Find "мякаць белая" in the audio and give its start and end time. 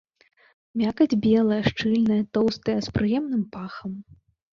0.81-1.59